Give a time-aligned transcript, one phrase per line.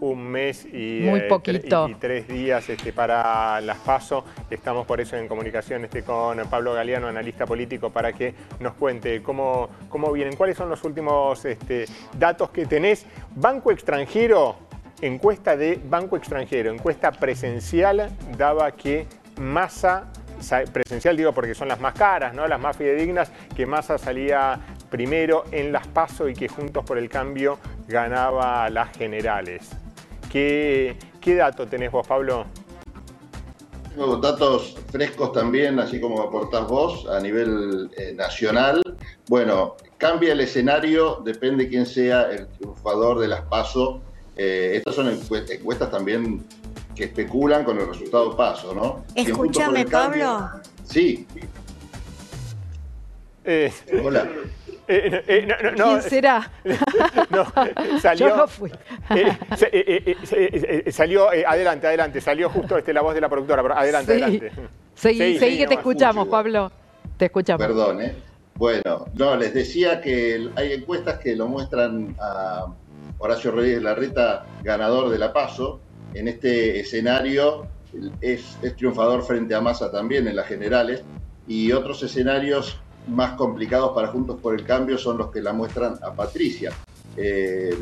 [0.00, 1.86] un mes y, Muy eh, poquito.
[1.86, 4.24] tre- y tres días este, para las PASO.
[4.50, 9.22] Estamos por eso en comunicación este, con Pablo Galeano, analista político, para que nos cuente
[9.22, 11.84] cómo, cómo vienen, cuáles son los últimos este,
[12.18, 13.06] datos que tenés.
[13.34, 14.56] Banco extranjero,
[15.02, 19.06] encuesta de Banco extranjero, encuesta presencial, daba que
[19.38, 20.06] Massa,
[20.40, 22.46] sa- presencial digo porque son las más caras, ¿no?
[22.48, 24.58] las más fidedignas, que Massa salía
[24.90, 29.70] primero en las PASO y que Juntos por el Cambio ganaba las generales.
[30.30, 32.44] ¿Qué, qué dato tenés vos, Pablo?
[33.90, 38.80] Tengo datos frescos también, así como aportás vos, a nivel eh, nacional.
[39.28, 44.00] Bueno, cambia el escenario, depende quién sea el triunfador de las PASO.
[44.36, 46.44] Eh, estas son encuestas, encuestas también
[46.94, 49.04] que especulan con el resultado PASO, ¿no?
[49.16, 50.62] Escúchame, Cambio- Pablo.
[50.84, 51.26] Sí,
[53.44, 53.72] Eh,
[54.04, 54.28] hola.
[54.90, 56.50] Eh, eh, no, no, no, ¿Quién será?
[57.30, 57.46] no,
[58.00, 58.70] salió, Yo no fui.
[58.70, 58.74] eh,
[59.16, 59.36] eh,
[59.72, 63.28] eh, eh, eh, eh, salió, eh, adelante, adelante, salió justo este, la voz de la
[63.28, 64.22] productora, pero adelante, Sí.
[64.22, 64.52] adelante.
[64.94, 66.28] Seguí, Sí, seguí sí, que te escuchamos.
[66.28, 66.70] Pablo.
[67.16, 67.64] Te escuchamos.
[67.66, 68.14] Perdón, ¿eh?
[68.54, 72.66] Bueno, no, les decía que hay encuestas que lo muestran a
[73.18, 75.80] Horacio Rodríguez Larreta ganador de la PASO.
[76.12, 77.66] En este escenario
[78.20, 81.02] es, es triunfador frente a Massa también en las generales.
[81.48, 85.98] Y otros escenarios más complicados para Juntos por el Cambio son los que la muestran
[86.02, 86.72] a Patricia,
[87.16, 87.76] eh,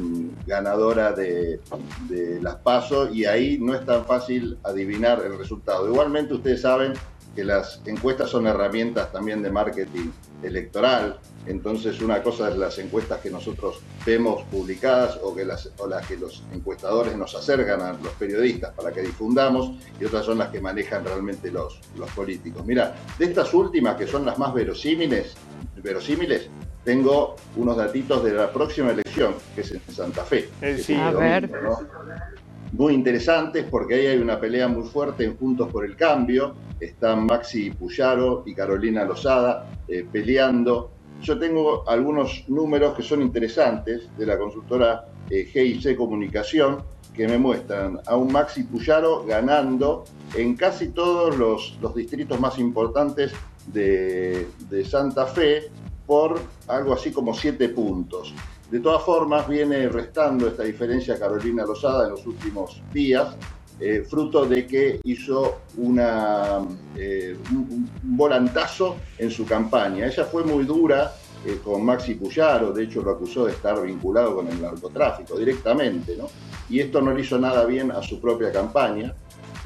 [0.46, 1.60] ganadora de,
[2.08, 3.12] de las PASO.
[3.12, 5.88] Y ahí no es tan fácil adivinar el resultado.
[5.88, 6.94] Igualmente ustedes saben
[7.38, 10.10] que las encuestas son herramientas también de marketing
[10.42, 11.20] electoral.
[11.46, 16.04] Entonces, una cosa es las encuestas que nosotros vemos publicadas o, que las, o las
[16.04, 20.48] que los encuestadores nos acercan a los periodistas para que difundamos, y otras son las
[20.48, 22.66] que manejan realmente los, los políticos.
[22.66, 25.36] Mira, de estas últimas, que son las más verosímiles,
[25.80, 26.48] verosímiles,
[26.82, 30.48] tengo unos datitos de la próxima elección, que es en Santa Fe.
[30.60, 30.96] Eh, sí.
[30.96, 31.48] A ver.
[31.48, 32.37] domingo, ¿no?
[32.72, 36.54] Muy interesantes porque ahí hay una pelea muy fuerte en Juntos por el Cambio.
[36.80, 40.90] Están Maxi Puyaro y Carolina Lozada eh, peleando.
[41.22, 46.82] Yo tengo algunos números que son interesantes de la consultora eh, GIC Comunicación
[47.14, 50.04] que me muestran a un Maxi Puyaro ganando
[50.36, 53.32] en casi todos los, los distritos más importantes
[53.66, 55.70] de, de Santa Fe
[56.06, 58.32] por algo así como siete puntos.
[58.70, 63.34] De todas formas, viene restando esta diferencia Carolina Lozada en los últimos días,
[63.80, 66.58] eh, fruto de que hizo una,
[66.96, 70.06] eh, un, volantazo en su campaña.
[70.06, 71.14] Ella fue muy dura
[71.46, 76.16] eh, con Maxi Puyaro, de hecho lo acusó de estar vinculado con el narcotráfico directamente,
[76.16, 76.26] ¿no?
[76.68, 79.14] Y esto no le hizo nada bien a su propia campaña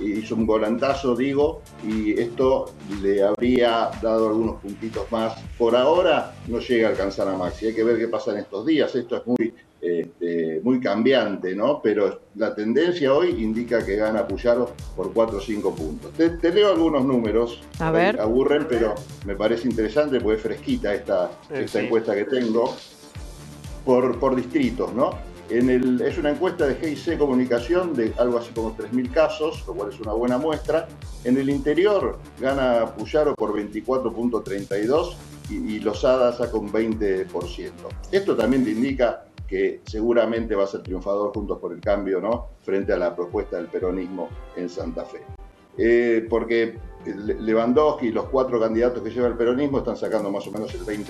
[0.05, 5.35] hizo un volantazo, digo, y esto le habría dado algunos puntitos más.
[5.59, 8.67] Por ahora no llega a alcanzar a Maxi, hay que ver qué pasa en estos
[8.67, 11.81] días, esto es muy, este, muy cambiante, ¿no?
[11.83, 16.13] Pero la tendencia hoy indica que gana Puyaro por 4 o 5 puntos.
[16.13, 18.21] Te, te leo algunos números, A ver.
[18.21, 18.95] aburren, pero
[19.27, 21.85] me parece interesante porque es fresquita esta, esta sí.
[21.87, 22.75] encuesta que tengo,
[23.85, 25.32] por, por distritos, ¿no?
[25.59, 30.01] Es una encuesta de GIC Comunicación de algo así como 3.000 casos, lo cual es
[30.01, 30.89] una buena muestra.
[31.25, 35.15] En el interior gana Puyaro por 24.32
[35.51, 37.71] y, y Lozada saca un 20%.
[38.11, 42.49] Esto también te indica que seguramente va a ser triunfador Juntos por el Cambio, ¿no?
[42.63, 45.21] Frente a la propuesta del peronismo en Santa Fe.
[45.77, 50.47] Eh, porque Le- Lewandowski y los cuatro candidatos que lleva el peronismo están sacando más
[50.47, 51.07] o menos el 20%.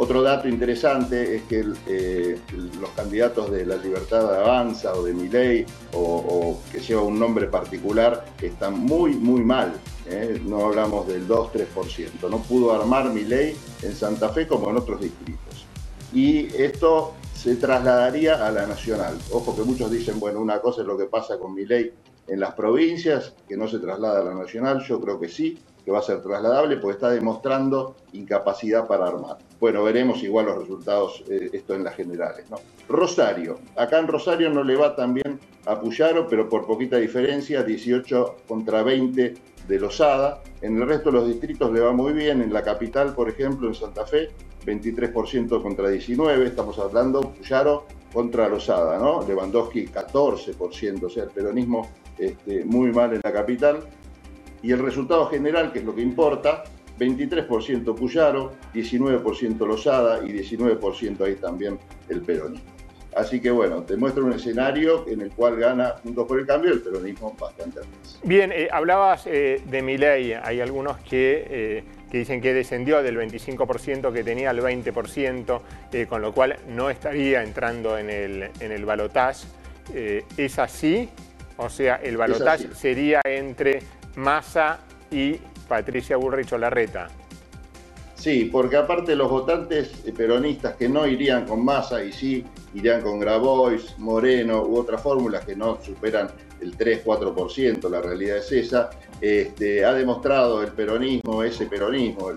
[0.00, 2.38] Otro dato interesante es que eh,
[2.80, 7.48] los candidatos de la Libertad Avanza o de Milei o, o que lleva un nombre
[7.48, 9.72] particular están muy, muy mal.
[10.06, 10.40] ¿eh?
[10.44, 12.30] No hablamos del 2-3%.
[12.30, 15.66] No pudo armar Milei en Santa Fe como en otros distritos.
[16.12, 19.18] Y esto se trasladaría a la nacional.
[19.32, 21.92] Ojo que muchos dicen, bueno, una cosa es lo que pasa con Milei
[22.28, 24.80] en las provincias, que no se traslada a la nacional.
[24.86, 29.38] Yo creo que sí, que va a ser trasladable, porque está demostrando incapacidad para armar.
[29.58, 32.44] Bueno, veremos igual los resultados, eh, esto en las generales.
[32.86, 33.58] Rosario.
[33.74, 38.36] Acá en Rosario no le va tan bien a Puyaro, pero por poquita diferencia, 18
[38.46, 39.34] contra 20
[39.66, 40.42] de Lozada.
[40.60, 42.42] En el resto de los distritos le va muy bien.
[42.42, 44.28] En la capital, por ejemplo, en Santa Fe,
[44.66, 46.48] 23% contra 19.
[46.48, 49.26] Estamos hablando Puyaro contra Lozada, ¿no?
[49.26, 53.80] Lewandowski 14%, o sea, el peronismo este, muy mal en la capital.
[54.62, 56.64] Y el resultado general, que es lo que importa,
[56.98, 61.78] 23% Puyaro, 19% Lozada y 19% ahí también
[62.08, 62.78] el peronismo.
[63.16, 66.72] Así que bueno, te muestro un escenario en el cual gana Juntos por el Cambio
[66.72, 68.20] el peronismo bastante atrás.
[68.22, 70.34] Bien, eh, hablabas eh, de Milei.
[70.34, 75.60] Hay algunos que, eh, que dicen que descendió del 25% que tenía al 20%,
[75.92, 79.46] eh, con lo cual no estaría entrando en el, en el balotaje.
[80.36, 81.08] es así,
[81.56, 83.80] o sea, el balotaje sería entre
[84.18, 84.80] Massa
[85.10, 85.34] y
[85.68, 87.08] Patricia Bullrich Larreta.
[88.14, 92.44] Sí, porque aparte los votantes peronistas que no irían con Massa y sí
[92.74, 96.28] irían con Grabois, Moreno u otras fórmulas que no superan
[96.60, 102.32] el 3-4%, la realidad es esa, este, ha demostrado el peronismo, ese peronismo,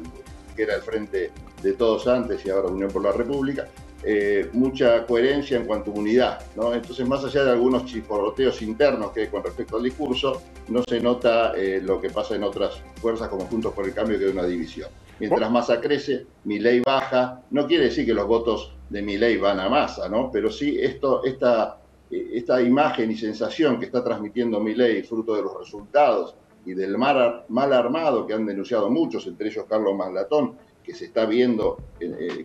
[0.56, 1.32] que era el frente
[1.64, 3.68] de todos antes y ahora Unión por la República,
[4.04, 6.42] eh, mucha coherencia en cuanto a unidad.
[6.56, 6.74] ¿no?
[6.74, 11.00] Entonces, más allá de algunos chisporroteos internos que hay con respecto al discurso, no se
[11.00, 14.32] nota eh, lo que pasa en otras fuerzas como Juntos por el Cambio, que hay
[14.32, 14.90] una división.
[15.20, 17.44] Mientras Massa crece, mi ley baja.
[17.52, 20.32] No quiere decir que los votos de mi ley van a Massa, ¿no?
[20.32, 21.78] pero sí esto, esta,
[22.10, 26.74] eh, esta imagen y sensación que está transmitiendo mi ley, fruto de los resultados y
[26.74, 31.28] del mal, mal armado que han denunciado muchos, entre ellos Carlos Maslatón, que se está
[31.28, 31.78] viendo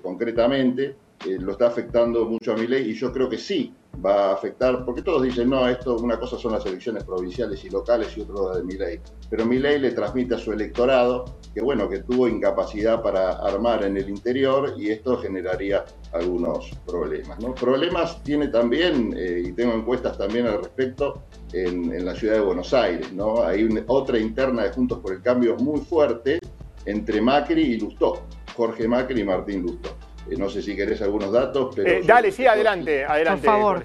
[0.02, 3.72] concretamente, eh, lo está afectando mucho a mi ley y yo creo que sí
[4.04, 7.70] va a afectar, porque todos dicen, no, esto una cosa son las elecciones provinciales y
[7.70, 9.00] locales y otra la de mi ley.
[9.30, 11.24] Pero mi ley le transmite a su electorado
[11.54, 17.38] que, bueno, que tuvo incapacidad para armar en el interior y esto generaría algunos problemas.
[17.40, 17.54] ¿no?
[17.54, 21.22] Problemas tiene también, eh, y tengo encuestas también al respecto,
[21.52, 23.12] en, la ciudad de Buenos Aires.
[23.12, 23.42] ¿no?
[23.42, 26.38] Hay otra interna de Juntos por el Cambio muy fuerte
[26.84, 28.22] entre Macri y Lustó,
[28.54, 29.95] Jorge Macri y Martín Lustó.
[30.30, 31.88] Eh, no sé si querés algunos datos, pero...
[31.88, 33.46] Eh, dale, sí, adelante, adelante.
[33.46, 33.84] Por favor.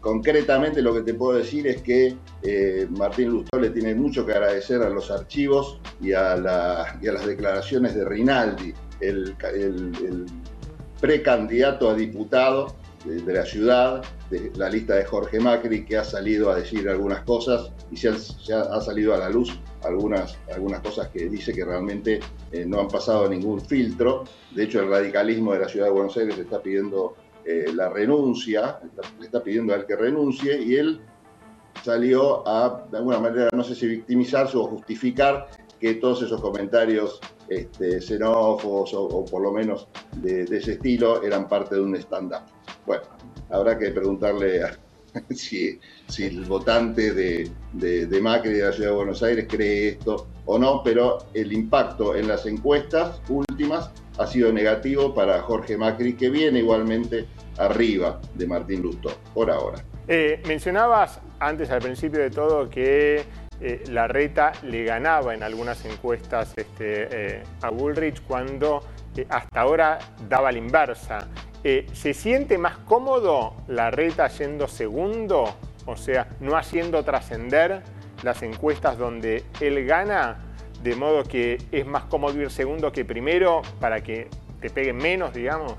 [0.00, 4.32] Concretamente lo que te puedo decir es que eh, Martín Lustó le tiene mucho que
[4.32, 9.34] agradecer a los archivos y a, las declaraciones de Rinaldi, el,
[11.00, 16.50] precandidato a diputado de, la ciudad, de la lista de Jorge Macri, que ha salido
[16.50, 21.28] a decir algunas cosas y se, ha, salido a la luz algunas, algunas cosas que
[21.28, 22.20] dice que realmente
[22.52, 24.24] eh, no han pasado ningún filtro.
[24.54, 27.14] De hecho, el radicalismo de la ciudad de Buenos Aires está pidiendo
[27.44, 28.80] eh, la renuncia,
[29.20, 31.00] le está pidiendo a él que renuncie y él
[31.84, 35.48] salió a, de alguna manera, no sé si victimizarse o justificar
[35.78, 41.76] que todos esos comentarios este, xenófobos o, por lo menos de, ese estilo eran parte
[41.76, 42.42] de un stand-up.
[42.86, 43.02] Bueno,
[43.50, 44.62] habrá que preguntarle
[45.30, 45.78] si,
[46.18, 50.82] el votante de, de, Macri de la Ciudad de Buenos Aires cree esto o no,
[50.84, 56.60] pero el impacto en las encuestas últimas ha sido negativo para Jorge Macri, que viene
[56.60, 57.26] igualmente
[57.58, 59.82] arriba de Martín Lustó, por ahora.
[60.08, 63.24] Eh, mencionabas antes, al principio de todo, que
[63.60, 68.80] eh, la reta le ganaba en algunas encuestas este, eh, a Bullrich cuando
[69.28, 69.98] hasta ahora
[70.28, 71.26] daba la inversa.
[71.94, 75.56] ¿Se siente más cómodo la reta yendo segundo?
[75.84, 77.82] O sea, no haciendo trascender
[78.22, 80.44] las encuestas donde él gana,
[80.84, 84.28] de modo que es más cómodo ir segundo que primero para que
[84.60, 85.74] te peguen menos, digamos.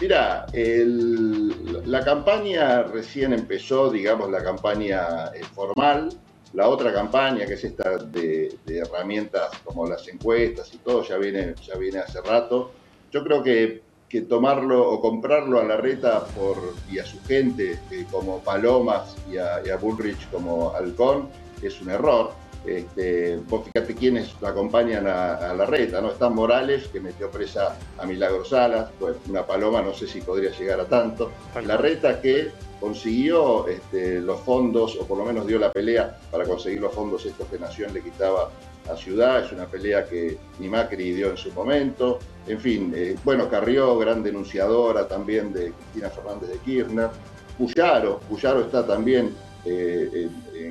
[0.00, 6.10] Mira, la campaña recién empezó, digamos, la campaña eh, formal.
[6.52, 11.56] La otra campaña, que es esta de, herramientas como las encuestas y todo, ya viene,
[11.66, 12.70] ya viene hace rato.
[13.10, 16.56] Yo creo que, que tomarlo o comprarlo a la reta por,
[16.90, 21.28] y a su gente eh, como Palomas y a, y a Bullrich como Halcón
[21.62, 22.32] es un error
[22.66, 26.10] este, vos fíjate quiénes acompañan a, la reta, ¿no?
[26.10, 30.50] Están Morales, que metió presa a Milagro Salas, pues una paloma no sé si podría
[30.50, 31.30] llegar a tanto.
[31.64, 36.44] La reta que consiguió este, los fondos, o por lo menos dio la pelea para
[36.44, 38.50] conseguir los fondos estos que Nación le quitaba
[38.88, 42.18] a Ciudad, es una pelea que ni Macri dio en su momento.
[42.46, 47.10] En fin, eh, bueno, Carrió, gran denunciadora también de Cristina Fernández de Kirchner.
[47.58, 49.34] Cuyaro, Cuyaro está también
[49.64, 50.28] eh,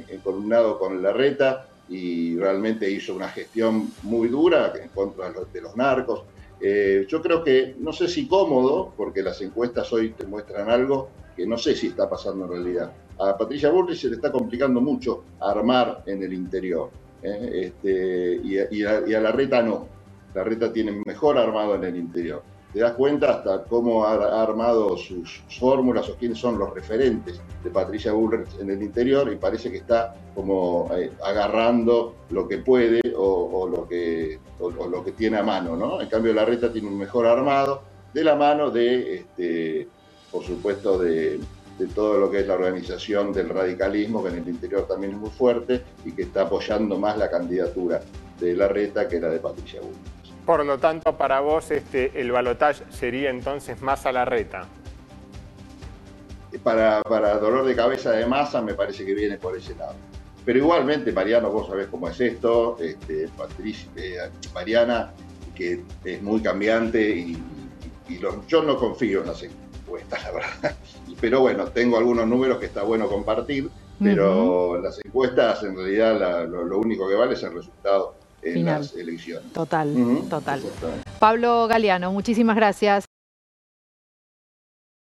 [0.09, 5.75] encolumnado con la reta y realmente hizo una gestión muy dura en contra de los
[5.75, 6.23] narcos.
[6.61, 11.09] Eh, yo creo que, no sé si cómodo, porque las encuestas hoy te muestran algo
[11.35, 12.91] que no sé si está pasando en realidad.
[13.17, 16.89] A Patricia Bullrich se le está complicando mucho armar en el interior,
[17.23, 17.73] ¿eh?
[17.81, 19.87] este, y, a, la reta no.
[20.33, 24.95] La reta tiene mejor armado en el interior te das cuenta hasta cómo ha, armado
[24.95, 29.71] sus fórmulas o quiénes son los referentes de Patricia Bullrich en el interior y parece
[29.71, 35.43] que está como eh, agarrando lo que puede o, lo que, lo que tiene a
[35.43, 35.99] mano, ¿no?
[35.99, 37.81] En cambio la reta tiene un mejor armado
[38.13, 39.87] de la mano de, este,
[40.31, 41.39] por supuesto, de,
[41.79, 45.17] de todo lo que es la organización del radicalismo, que en el interior también es
[45.17, 48.01] muy fuerte y que está apoyando más la candidatura
[48.37, 50.33] de la reta que la de Patricia Bullrich.
[50.45, 54.67] Por lo tanto, para vos este, el balotaje sería entonces más a la reta.
[56.63, 59.95] Para, para dolor de cabeza de masa me parece que viene por ese lado.
[60.43, 64.17] Pero igualmente, Mariano, vos sabés cómo es esto, este, Patricia, eh,
[64.53, 65.13] Mariana,
[65.55, 67.37] que es muy cambiante y,
[68.47, 69.43] yo no confío en las
[69.89, 70.75] encuestas, la verdad.
[71.21, 73.69] pero bueno, tengo algunos números que está bueno compartir,
[74.01, 79.51] pero las encuestas en realidad lo, único que vale es el resultado en las elecciones.
[79.51, 79.93] Total,
[80.29, 80.61] total.
[81.19, 83.08] Pablo Galeano, muchísimas gracias.